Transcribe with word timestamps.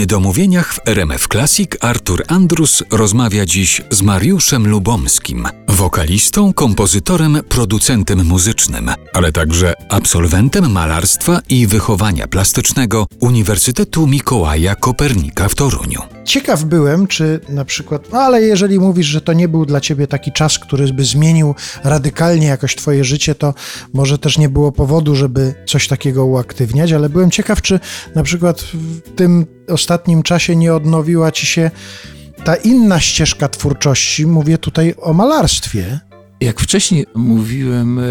niedomówieniach 0.00 0.74
w 0.74 0.88
RMF 0.88 1.28
Classic 1.28 1.70
Artur 1.80 2.24
Andrus 2.28 2.82
rozmawia 2.90 3.46
dziś 3.46 3.82
z 3.90 4.02
Mariuszem 4.02 4.68
Lubomskim, 4.68 5.48
wokalistą, 5.70 6.52
kompozytorem, 6.52 7.38
producentem 7.48 8.24
muzycznym, 8.26 8.90
ale 9.12 9.32
także 9.32 9.74
absolwentem 9.88 10.72
malarstwa 10.72 11.40
i 11.48 11.66
wychowania 11.66 12.28
plastycznego 12.28 13.06
Uniwersytetu 13.20 14.06
Mikołaja 14.06 14.74
Kopernika 14.74 15.48
w 15.48 15.54
Toruniu. 15.54 16.00
Ciekaw 16.24 16.64
byłem, 16.64 17.06
czy 17.06 17.40
na 17.48 17.64
przykład, 17.64 18.12
no 18.12 18.18
ale 18.18 18.42
jeżeli 18.42 18.80
mówisz, 18.80 19.06
że 19.06 19.20
to 19.20 19.32
nie 19.32 19.48
był 19.48 19.66
dla 19.66 19.80
ciebie 19.80 20.06
taki 20.06 20.32
czas, 20.32 20.58
który 20.58 20.92
by 20.92 21.04
zmienił 21.04 21.54
radykalnie 21.84 22.46
jakoś 22.46 22.76
twoje 22.76 23.04
życie, 23.04 23.34
to 23.34 23.54
może 23.94 24.18
też 24.18 24.38
nie 24.38 24.48
było 24.48 24.72
powodu, 24.72 25.16
żeby 25.16 25.54
coś 25.66 25.88
takiego 25.88 26.24
uaktywniać, 26.24 26.92
ale 26.92 27.08
byłem 27.08 27.30
ciekaw, 27.30 27.62
czy 27.62 27.80
na 28.14 28.22
przykład 28.22 28.60
w 28.60 29.00
tym 29.16 29.46
ostatnim 29.68 30.22
czasie 30.22 30.56
nie 30.56 30.74
odnowiła 30.74 31.32
ci 31.32 31.46
się 31.46 31.70
ta 32.44 32.56
inna 32.56 33.00
ścieżka 33.00 33.48
twórczości. 33.48 34.26
Mówię 34.26 34.58
tutaj 34.58 34.94
o 35.02 35.12
malarstwie. 35.12 36.00
Jak 36.40 36.60
wcześniej 36.60 37.06
mówiłem 37.14 37.98
e, 37.98 38.02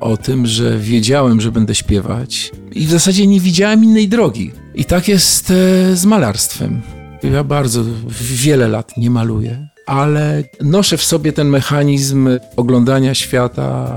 o 0.00 0.16
tym, 0.16 0.46
że 0.46 0.78
wiedziałem, 0.78 1.40
że 1.40 1.52
będę 1.52 1.74
śpiewać 1.74 2.52
i 2.72 2.86
w 2.86 2.90
zasadzie 2.90 3.26
nie 3.26 3.40
widziałem 3.40 3.84
innej 3.84 4.08
drogi. 4.08 4.52
I 4.74 4.84
tak 4.84 5.08
jest 5.08 5.50
e, 5.50 5.96
z 5.96 6.04
malarstwem. 6.04 6.82
Ja 7.22 7.44
bardzo 7.44 7.84
wiele 8.20 8.68
lat 8.68 8.96
nie 8.96 9.10
maluję, 9.10 9.68
ale 9.86 10.44
noszę 10.60 10.96
w 10.96 11.04
sobie 11.04 11.32
ten 11.32 11.48
mechanizm 11.48 12.28
oglądania 12.56 13.14
świata, 13.14 13.90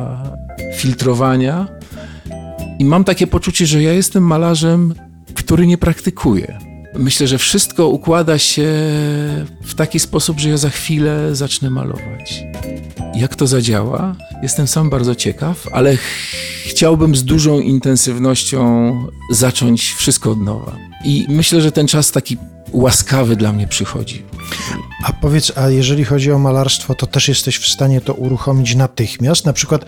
filtrowania 0.76 1.68
i 2.80 2.86
mam 2.86 3.04
takie 3.04 3.28
poczucie, 3.28 3.66
że 3.66 3.84
ja 3.84 3.94
jestem 3.94 4.24
malarzem, 4.24 4.94
który 5.36 5.68
nie 5.68 5.78
praktykuje. 5.78 6.71
Myślę, 6.96 7.28
że 7.28 7.38
wszystko 7.38 7.88
układa 7.88 8.38
się 8.38 8.68
w 9.64 9.74
taki 9.76 10.00
sposób, 10.00 10.40
że 10.40 10.50
ja 10.50 10.58
za 10.58 10.70
chwilę 10.70 11.36
zacznę 11.36 11.70
malować. 11.70 12.44
Jak 13.16 13.36
to 13.36 13.48
zadziała? 13.48 14.16
Jestem 14.44 14.68
sam 14.68 14.90
bardzo 14.90 15.16
ciekaw, 15.16 15.68
ale 15.72 15.98
ch 15.98 16.02
chciałbym 16.66 17.16
z 17.16 17.24
dużą 17.24 17.60
intensywnością 17.60 18.94
zacząć 19.32 19.94
wszystko 19.94 20.32
od 20.32 20.40
nowa. 20.40 20.76
I 21.06 21.26
myślę, 21.30 21.62
że 21.62 21.72
ten 21.72 21.88
czas 21.88 22.12
taki 22.12 22.38
łaskawy 22.72 23.36
dla 23.36 23.54
mnie 23.54 23.68
przychodzi. 23.68 24.24
A 25.04 25.14
powiedz, 25.14 25.52
a 25.58 25.70
jeżeli 25.70 26.06
chodzi 26.06 26.32
o 26.32 26.40
malarstwo, 26.40 26.96
to 26.96 27.08
też 27.08 27.28
jesteś 27.28 27.58
w 27.58 27.68
stanie 27.68 28.02
to 28.02 28.14
uruchomić 28.14 28.76
natychmiast? 28.76 29.46
Na 29.46 29.54
przykład 29.54 29.86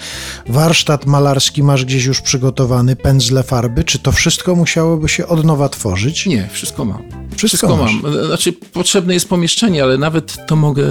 warsztat 0.48 1.06
malarski 1.06 1.64
masz 1.64 1.86
gdzieś 1.86 2.06
już 2.06 2.22
przygotowany, 2.22 2.96
pędzle, 2.96 3.44
farby, 3.44 3.84
czy 3.84 4.00
to 4.00 4.12
wszystko 4.12 4.56
musiałoby 4.56 5.10
się 5.10 5.28
od 5.28 5.46
nowa 5.46 5.70
tworzyć? 5.70 6.26
Nie, 6.26 6.50
wszystko 6.52 6.86
mam. 6.86 7.04
Wszystko, 7.38 7.48
Wszystko 7.48 7.78
mam. 7.78 8.26
Znaczy, 8.28 8.54
potrzebne 8.54 9.14
jest 9.14 9.30
pomieszczenie, 9.30 9.84
ale 9.84 9.98
nawet 9.98 10.48
to 10.48 10.56
mogę 10.56 10.88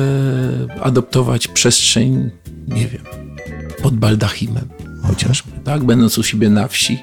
adoptować 0.80 1.48
przestrzeń, 1.48 2.30
nie 2.68 2.86
wiem, 2.86 3.02
pod 3.82 3.96
baldachimem 3.96 4.68
chociażby, 5.06 5.50
tak? 5.64 5.84
Będąc 5.84 6.18
u 6.18 6.22
siebie 6.22 6.50
na 6.50 6.68
wsi. 6.68 6.98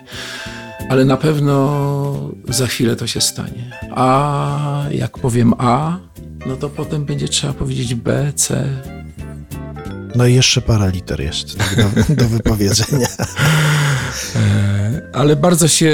Ale 0.90 1.06
na 1.06 1.18
pewno 1.18 2.32
za 2.48 2.68
chwilę 2.68 2.96
to 2.96 3.08
się 3.08 3.22
stanie. 3.22 3.72
A 3.96 4.86
jak 4.92 5.18
powiem 5.18 5.54
A, 5.58 5.98
no 6.46 6.56
to 6.56 6.70
potem 6.70 7.06
będzie 7.06 7.28
trzeba 7.28 7.54
powiedzieć 7.54 7.96
B, 7.96 8.34
C. 8.36 8.68
No 10.16 10.28
i 10.28 10.34
jeszcze 10.34 10.62
parę 10.62 10.92
liter 10.92 11.22
jest 11.22 11.58
do, 11.58 12.16
do 12.16 12.30
wypowiedzenia. 12.30 13.08
Ale 15.14 15.36
bardzo 15.36 15.68
się 15.68 15.94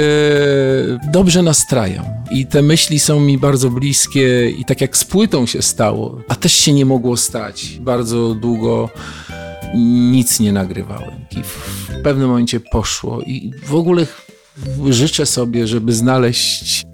dobrze 1.12 1.42
nastrajam. 1.42 2.04
I 2.30 2.46
te 2.46 2.62
myśli 2.62 3.00
są 3.00 3.20
mi 3.20 3.38
bardzo 3.38 3.70
bliskie. 3.70 4.50
I 4.50 4.64
tak 4.64 4.80
jak 4.80 4.96
z 4.96 5.04
płytą 5.04 5.46
się 5.46 5.62
stało, 5.62 6.20
a 6.28 6.34
też 6.34 6.52
się 6.52 6.72
nie 6.72 6.86
mogło 6.86 7.16
stać. 7.16 7.78
Bardzo 7.80 8.34
długo 8.34 8.90
nic 9.74 10.40
nie 10.40 10.52
nagrywałem. 10.52 11.10
I 11.30 11.42
w 11.42 11.88
pewnym 12.02 12.28
momencie 12.28 12.60
poszło. 12.60 13.22
I 13.22 13.52
w 13.66 13.74
ogóle 13.74 14.06
życzę 14.90 15.26
sobie, 15.26 15.66
żeby 15.66 15.92
znaleźć 15.92 16.86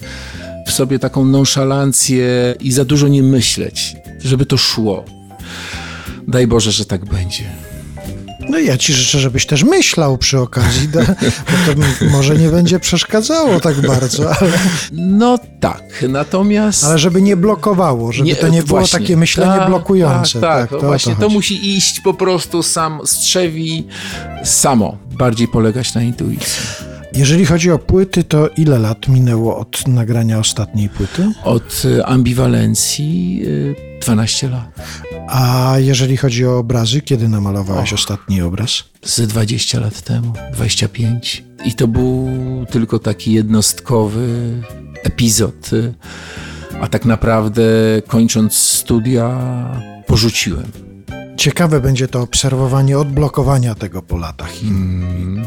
w 0.66 0.72
sobie 0.72 0.98
taką 0.98 1.24
nonszalancję 1.24 2.54
i 2.60 2.72
za 2.72 2.84
dużo 2.84 3.08
nie 3.08 3.22
myśleć, 3.22 3.96
żeby 4.24 4.46
to 4.46 4.56
szło. 4.56 5.04
Daj 6.28 6.46
Boże, 6.46 6.72
że 6.72 6.84
tak 6.84 7.04
będzie. 7.04 7.44
No 8.48 8.58
ja 8.58 8.76
ci 8.76 8.92
życzę, 8.94 9.18
żebyś 9.18 9.46
też 9.46 9.64
myślał 9.64 10.18
przy 10.18 10.38
okazji, 10.38 10.88
bo 10.88 11.00
to 11.00 12.06
może 12.10 12.36
nie 12.36 12.48
będzie 12.48 12.80
przeszkadzało 12.80 13.60
tak 13.60 13.80
bardzo, 13.80 14.36
ale, 14.36 14.50
No 14.92 15.38
tak, 15.60 16.04
natomiast. 16.08 16.84
ale 16.84 16.98
żeby 16.98 17.22
nie 17.22 17.36
blokowało, 17.36 18.12
żeby 18.12 18.36
to 18.36 18.48
nie 18.48 18.62
było 18.62 18.78
właśnie. 18.78 18.98
takie 18.98 19.16
myślenie 19.16 19.52
Tak, 19.58 19.68
blokujące. 19.68 20.40
Tak, 20.40 20.60
tak, 20.60 20.70
to 20.70 20.78
o 20.78 20.82
no 20.82 20.88
właśnie. 20.88 21.14
To, 21.14 21.20
chodzi. 21.22 21.34
musi 21.34 21.76
iść 21.76 22.00
po 22.00 22.14
prostu 22.14 22.62
sam 22.62 23.00
strzewi 23.04 23.86
samo. 24.44 24.98
Bardziej 25.18 25.48
polegać 25.48 25.94
na 25.94 26.02
intuicji. 26.02 26.91
Jeżeli 27.14 27.46
chodzi 27.46 27.70
o 27.70 27.78
płyty, 27.78 28.24
to 28.24 28.48
ile 28.48 28.78
lat 28.78 29.08
minęło 29.08 29.58
od 29.58 29.88
nagrania 29.88 30.38
ostatniej 30.38 30.88
płyty? 30.88 31.32
Od 31.44 31.82
y, 31.84 32.04
ambiwalencji 32.06 33.42
y, 33.44 33.74
12 34.02 34.48
lat. 34.48 34.68
A 35.28 35.74
jeżeli 35.78 36.16
chodzi 36.16 36.46
o 36.46 36.58
obrazy, 36.58 37.00
kiedy 37.00 37.28
namalowałeś 37.28 37.92
ostatni 37.92 38.42
obraz? 38.42 38.84
Z 39.04 39.28
20 39.28 39.80
lat 39.80 40.02
temu, 40.02 40.32
25. 40.52 41.44
I 41.64 41.74
to 41.74 41.88
był 41.88 42.28
tylko 42.70 42.98
taki 42.98 43.32
jednostkowy 43.32 44.52
epizod. 45.02 45.72
y, 45.72 45.94
A 46.80 46.88
tak 46.88 47.04
naprawdę 47.04 47.62
kończąc 48.06 48.54
studia, 48.54 49.40
porzuciłem. 50.06 50.91
Ciekawe 51.37 51.81
będzie 51.81 52.09
to 52.09 52.20
obserwowanie 52.20 52.98
odblokowania 52.98 53.75
tego 53.75 54.03
po 54.03 54.16
latach. 54.16 54.62
I, 54.62 54.72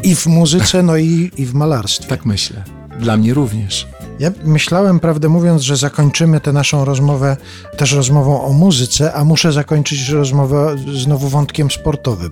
i 0.02 0.16
w 0.16 0.26
muzyce, 0.26 0.82
no 0.82 0.96
i, 0.96 1.30
i 1.36 1.46
w 1.46 1.54
malarstwie. 1.54 2.08
Tak 2.08 2.26
myślę. 2.26 2.64
Dla 3.00 3.16
mnie 3.16 3.34
również. 3.34 3.88
Ja 4.18 4.30
myślałem, 4.44 5.00
prawdę 5.00 5.28
mówiąc, 5.28 5.62
że 5.62 5.76
zakończymy 5.76 6.40
tę 6.40 6.52
naszą 6.52 6.84
rozmowę 6.84 7.36
też 7.76 7.92
rozmową 7.92 8.42
o 8.42 8.52
muzyce, 8.52 9.12
a 9.12 9.24
muszę 9.24 9.52
zakończyć 9.52 10.08
rozmowę 10.08 10.76
znowu 10.94 11.28
wątkiem 11.28 11.70
sportowym. 11.70 12.30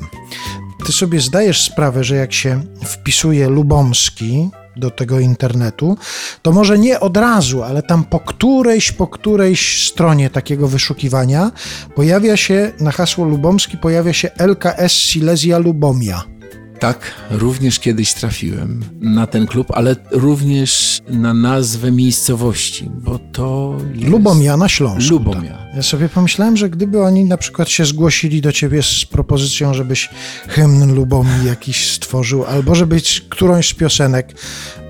Ty 0.87 0.93
sobie 0.93 1.21
zdajesz 1.21 1.63
sprawę, 1.63 2.05
że 2.05 2.17
jak 2.17 2.33
się 2.33 2.63
wpisuje 2.85 3.49
Lubomski 3.49 4.51
do 4.77 4.91
tego 4.91 5.21
internetu, 5.21 5.97
to 6.43 6.53
może 6.53 6.79
nie 6.79 7.01
od 7.01 7.17
razu, 7.17 7.63
ale 7.63 7.83
tam 7.83 8.05
po 8.05 8.21
którejś, 8.21 8.93
po 8.93 9.07
którejś 9.07 9.89
stronie 9.89 10.31
takiego 10.31 10.69
wyszukiwania 10.69 11.51
pojawia 11.95 12.37
się 12.37 12.73
na 12.81 12.91
hasło 12.91 13.25
Lubomski 13.25 13.79
pojawia 13.79 14.13
się 14.13 14.31
LKS 14.39 14.93
Silesia 14.93 15.59
Lubomia. 15.59 16.34
Tak, 16.85 17.15
również 17.31 17.81
kiedyś 17.81 18.15
trafiłem 18.15 18.85
na 19.01 19.27
ten 19.27 19.47
klub, 19.47 19.67
ale 19.75 19.97
również 20.11 21.03
na 21.09 21.35
nazwę 21.35 21.93
miejscowości, 21.93 22.91
bo 22.95 23.19
to 23.33 23.77
jest... 23.95 24.09
Lubomia 24.09 24.57
na 24.57 24.69
Śląsku. 24.69 25.13
Lubomia. 25.15 25.59
Ja 25.77 25.83
sobie 25.83 26.09
pomyślałem, 26.09 26.57
że 26.57 26.71
gdyby 26.71 27.03
oni 27.03 27.25
na 27.25 27.37
przykład 27.37 27.69
się 27.69 27.85
zgłosili 27.85 28.41
do 28.41 28.53
ciebie 28.53 28.83
z 28.83 29.05
propozycją, 29.05 29.75
żebyś 29.75 30.11
hymn 30.49 30.95
Lubomii 30.95 31.47
jakiś 31.47 31.91
stworzył, 31.91 32.45
albo 32.45 32.75
żebyś 32.75 33.21
którąś 33.21 33.69
z 33.69 33.75
piosenek 33.75 34.35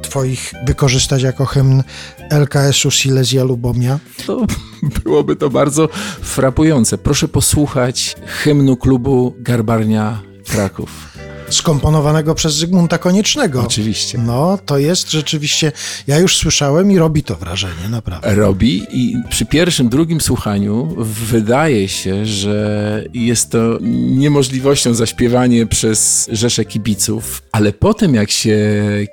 twoich 0.02 0.52
wykorzystać 0.66 1.22
jako 1.22 1.46
hymn 1.46 1.82
LKS-u 2.30 2.90
Silesia 2.90 3.44
Lubomia, 3.44 3.98
To 4.26 4.46
byłoby 5.04 5.36
to 5.36 5.50
bardzo 5.50 5.88
frapujące. 6.22 6.98
Proszę 6.98 7.28
posłuchać 7.28 8.16
hymnu 8.26 8.76
klubu 8.76 9.34
Garbarnia 9.38 10.22
Kraków. 10.48 11.13
Skomponowanego 11.54 12.34
przez 12.34 12.54
Zygmunta 12.54 12.98
Koniecznego. 12.98 13.62
Oczywiście. 13.62 14.18
No, 14.18 14.58
to 14.66 14.78
jest 14.78 15.10
rzeczywiście, 15.10 15.72
ja 16.06 16.18
już 16.18 16.36
słyszałem 16.36 16.92
i 16.92 16.98
robi 16.98 17.22
to 17.22 17.36
wrażenie, 17.36 17.88
naprawdę. 17.90 18.34
robi 18.34 18.86
i 18.92 19.16
przy 19.30 19.46
pierwszym, 19.46 19.88
drugim 19.88 20.20
słuchaniu 20.20 20.94
wydaje 20.98 21.88
się, 21.88 22.26
że 22.26 23.04
jest 23.14 23.50
to 23.50 23.78
niemożliwością 23.80 24.94
zaśpiewanie 24.94 25.66
przez 25.66 26.28
rzeszę 26.32 26.64
kibiców, 26.64 27.42
ale 27.52 27.72
potem 27.72 28.14
jak 28.14 28.30
się 28.30 28.58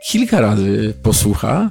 kilka 0.09 0.41
razy 0.41 0.94
posłucha, 1.03 1.69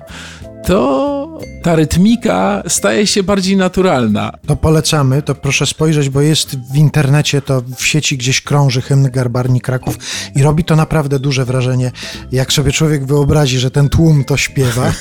to 0.67 1.30
ta 1.63 1.77
rytmika 1.77 2.63
staje 2.69 3.07
się 3.07 3.23
bardziej 3.23 3.57
naturalna. 3.57 4.33
To 4.47 4.57
polecamy, 4.57 5.23
to 5.23 5.35
proszę 5.35 5.67
spojrzeć, 5.67 6.09
bo 6.09 6.21
jest 6.21 6.57
w 6.73 6.77
internecie, 6.77 7.43
to 7.43 7.63
w 7.77 7.87
sieci 7.87 8.19
gdzieś 8.19 8.41
krąży 8.41 8.83
hymn 8.83 9.11
Garbarni 9.11 9.61
Kraków 9.61 9.99
i 10.35 10.43
robi 10.43 10.65
to 10.65 10.77
naprawdę 10.77 11.19
duże 11.19 11.45
wrażenie, 11.45 11.93
jak 12.33 12.53
sobie 12.53 12.73
człowiek 12.73 13.07
wyobrazi, 13.07 13.59
że 13.59 13.71
ten 13.71 13.89
tłum 13.89 14.25
to 14.25 14.37
śpiewa. 14.37 14.93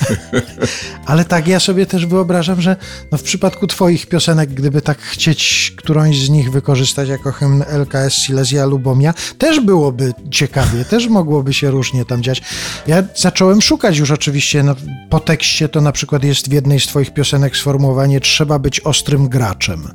Ale 1.05 1.25
tak, 1.25 1.47
ja 1.47 1.59
sobie 1.59 1.85
też 1.85 2.05
wyobrażam, 2.05 2.61
że 2.61 2.75
no 3.11 3.17
w 3.17 3.23
przypadku 3.23 3.67
twoich 3.67 4.07
piosenek, 4.07 4.49
gdyby 4.49 4.81
tak 4.81 5.01
chcieć 5.01 5.73
którąś 5.77 6.19
z 6.19 6.29
nich 6.29 6.51
wykorzystać 6.51 7.09
jako 7.09 7.31
hymn 7.31 7.63
LKS 7.67 8.13
Silesia 8.13 8.65
Lubomia, 8.65 9.13
też 9.37 9.59
byłoby 9.59 10.13
ciekawie, 10.31 10.85
też 10.85 11.07
mogłoby 11.07 11.53
się 11.53 11.71
różnie 11.71 12.05
tam 12.05 12.23
dziać. 12.23 12.41
Ja 12.87 13.03
zacząłem 13.15 13.61
szukać 13.61 13.97
już 13.97 14.11
oczywiście, 14.11 14.63
no, 14.63 14.75
po 15.09 15.19
tekście 15.19 15.69
to 15.69 15.81
na 15.81 15.91
przykład 15.91 16.23
jest 16.29 16.49
w 16.49 16.53
jednej 16.53 16.79
z 16.79 16.87
twoich 16.87 17.13
piosenek 17.13 17.57
sformułowanie 17.57 18.19
trzeba 18.19 18.59
być 18.59 18.79
ostrym 18.79 19.29
graczem. 19.29 19.87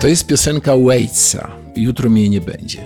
To 0.00 0.08
jest 0.08 0.26
piosenka 0.26 0.76
Waitsa. 0.76 1.65
Jutro 1.76 2.10
mnie 2.10 2.28
nie 2.28 2.40
będzie. 2.40 2.78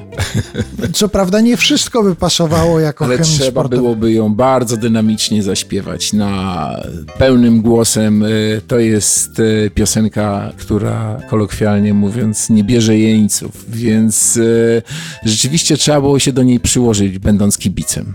Co 0.93 1.09
prawda 1.09 1.41
nie 1.41 1.57
wszystko 1.57 2.03
by 2.03 2.17
pasowało 2.17 2.81
jako 2.81 3.05
Ale 3.05 3.19
trzeba 3.19 3.51
sportowy. 3.51 3.77
byłoby 3.77 4.13
ją 4.13 4.35
bardzo 4.35 4.77
dynamicznie 4.77 5.43
zaśpiewać 5.43 6.13
na 6.13 6.71
pełnym 7.19 7.63
głosem. 7.63 8.23
Y, 8.23 8.61
To 8.69 8.79
jest 8.79 9.39
y, 9.39 9.71
piosenka, 9.75 10.53
która 10.57 11.21
kolokwialnie 11.31 11.95
mówiąc 11.95 12.51
nie 12.51 12.65
bierze 12.65 12.99
jeńców, 12.99 13.51
więc 13.69 14.37
y, 14.37 14.83
rzeczywiście 15.25 15.77
trzeba 15.77 16.01
było 16.01 16.19
się 16.19 16.33
do 16.33 16.43
niej 16.43 16.61
przyłożyć, 16.61 17.19
będąc 17.19 17.59
kibicem. 17.59 18.15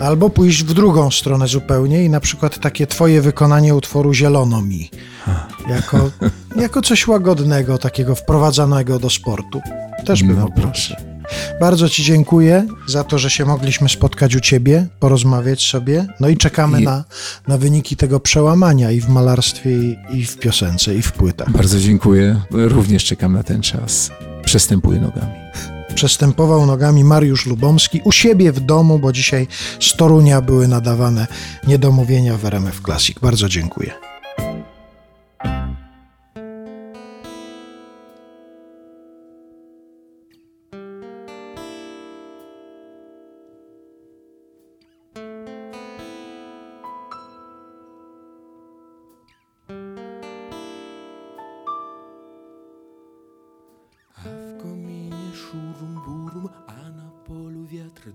Albo 0.00 0.30
pójść 0.30 0.64
w 0.64 0.74
drugą 0.74 1.10
stronę 1.10 1.48
zupełnie 1.48 2.04
i 2.04 2.10
na 2.10 2.20
przykład 2.20 2.58
takie 2.58 2.86
twoje 2.86 3.22
wykonanie 3.22 3.74
utworu 3.74 4.14
Zielono 4.14 4.62
mi. 4.62 4.90
Jako, 5.68 6.10
jako 6.56 6.82
coś 6.82 7.08
łagodnego, 7.08 7.78
takiego 7.78 8.14
wprowadzanego 8.14 8.98
do 8.98 9.10
sportu. 9.10 9.60
Też 10.06 10.22
by 10.22 10.34
No 10.34 10.48
proszę. 10.56 10.96
Bardzo 11.60 11.88
Ci 11.88 12.02
dziękuję 12.04 12.66
za 12.86 13.04
to, 13.04 13.18
że 13.18 13.30
się 13.30 13.44
mogliśmy 13.44 13.88
spotkać 13.88 14.36
u 14.36 14.40
Ciebie, 14.40 14.86
porozmawiać 15.00 15.62
sobie. 15.70 16.06
No 16.20 16.28
i 16.28 16.36
czekamy 16.36 16.80
I- 16.80 16.84
na, 16.84 17.04
na 17.48 17.58
wyniki 17.58 17.96
tego 17.96 18.20
przełamania 18.20 18.90
i 18.90 19.00
w 19.00 19.08
malarstwie, 19.08 19.70
i, 19.82 19.96
i 20.12 20.24
w 20.26 20.38
piosence, 20.38 20.94
i 20.94 21.02
w 21.02 21.12
płytach. 21.12 21.50
Bardzo 21.52 21.78
dziękuję. 21.80 22.40
Również 22.50 23.04
czekam 23.04 23.32
na 23.32 23.42
ten 23.42 23.62
czas. 23.62 24.10
Przestępuję 24.44 25.00
nogami. 25.00 25.32
Przestępował 25.94 26.66
nogami 26.66 27.04
Mariusz 27.04 27.46
Lubomski 27.46 28.00
u 28.04 28.12
siebie 28.12 28.52
w 28.52 28.60
domu, 28.60 28.98
bo 28.98 29.12
dzisiaj 29.12 29.46
z 29.80 29.96
Torunia 29.96 30.40
były 30.40 30.68
nadawane 30.68 31.26
niedomówienia 31.66 32.36
w 32.36 32.44
RMF 32.44 32.80
Classic. 32.84 33.18
Bardzo 33.18 33.48
dziękuję. 33.48 33.90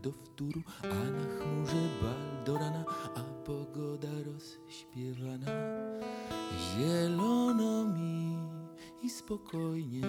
Do 0.05 0.11
wtóru, 0.11 0.61
a 0.83 0.97
na 1.17 1.25
chmurze 1.35 1.83
bal 2.01 2.43
do 2.45 2.57
rana, 2.57 2.85
a 3.15 3.23
pogoda 3.45 4.13
rozśpiewana. 4.25 5.51
Zielono 6.65 7.85
mi 7.95 8.37
i 9.01 9.09
spokojnie, 9.09 10.01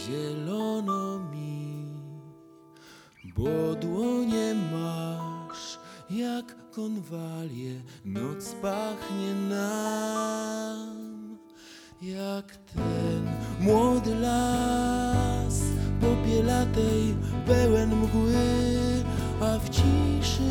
zielono 0.00 1.18
mi, 1.30 1.86
bo 3.36 3.74
dłonie 3.74 4.54
masz 4.72 5.78
jak 6.10 6.70
konwalie, 6.70 7.82
noc 8.04 8.54
pachnie 8.62 9.34
nam 9.34 11.38
jak 12.02 12.56
ten 12.56 13.22
młody 13.60 14.14
las 14.14 15.60
popielatej 16.00 17.16
pełen 17.46 17.96
mgły, 17.96 18.79
a 19.40 19.58
w 19.58 19.70
ciszy 19.70 20.42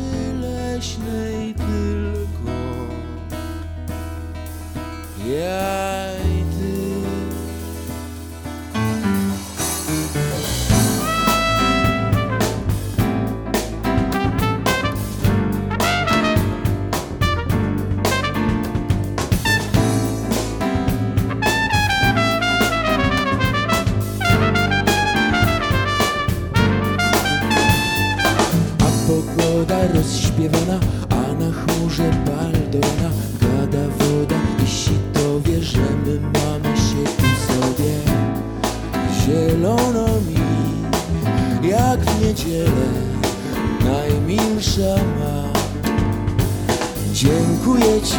Zielono 39.30 40.06
mi, 40.26 40.40
jak 41.68 42.00
w 42.00 42.22
niedzielę, 42.22 42.88
najmilsza 43.84 44.96
ma. 44.96 45.52
Dziękuję 47.12 48.00
Ci 48.04 48.16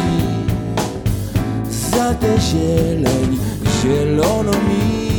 za 1.90 2.14
tę 2.14 2.40
zieleń, 2.40 3.38
zielono 3.82 4.50
mi 4.50 5.11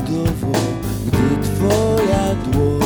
gdy 0.00 1.38
twoja 1.42 2.34
dłoń 2.34 2.80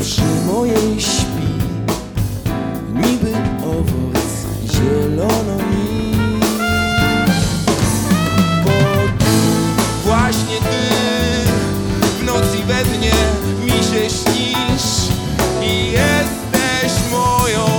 przy 0.00 0.22
mojej 0.46 1.00
śpi, 1.00 1.52
niby 2.94 3.32
owoc 3.64 4.30
zielono 4.72 5.56
mi. 5.56 6.12
Bo 8.64 8.70
właśnie 10.04 10.56
ty, 10.56 10.82
w 12.18 12.24
noc 12.24 12.54
i 12.60 12.64
we 12.64 12.84
dnie 12.84 13.12
mi 13.64 13.84
się 13.84 14.10
śnisz 14.10 15.08
i 15.62 15.92
jesteś 15.92 17.10
moją 17.10 17.71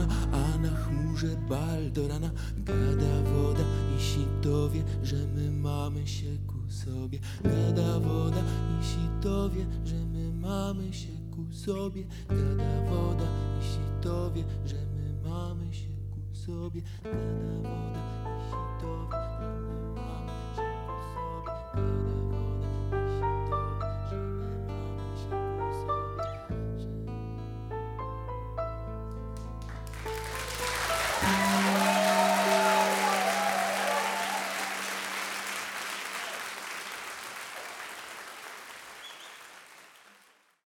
a 0.00 0.58
na 0.58 0.68
chmurze 0.68 1.36
bal 1.48 1.90
do 1.92 2.08
rana 2.08 2.30
Gada 2.56 3.22
woda. 3.22 3.64
I 3.96 4.00
sitowie, 4.00 4.82
że 5.02 5.16
my 5.16 5.50
mamy 5.50 6.06
się 6.06 6.38
ku 6.46 6.70
sobie 6.70 7.18
Gada 7.44 8.00
woda. 8.00 8.42
I 8.80 8.84
sitowie, 8.84 9.66
że 9.84 9.94
my 9.94 10.32
mamy 10.32 10.92
się 10.92 11.12
ku 11.30 11.52
sobie 11.52 12.04
Gada 12.28 12.90
woda. 12.90 13.24
I 13.60 13.64
sitowie, 13.64 14.44
że 14.66 14.76
my 14.76 15.30
mamy 15.30 15.74
się 15.74 15.88
ku 16.10 16.36
sobie 16.36 16.82
Gada 17.04 17.56
woda. 17.62 18.02
I 18.38 18.42
sitowie 18.50 19.22